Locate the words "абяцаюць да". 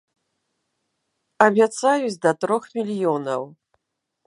1.47-2.31